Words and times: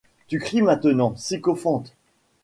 Tu 0.27 0.39
cries 0.39 0.63
maintenant, 0.63 1.13
sycophante! 1.15 1.93